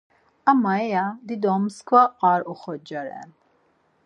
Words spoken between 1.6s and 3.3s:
mskva ar oxorca ren.